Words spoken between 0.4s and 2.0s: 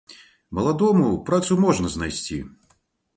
Маладому працу можна